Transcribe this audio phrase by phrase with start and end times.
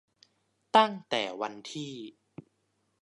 [0.75, 1.93] ตั้งแต่วันที่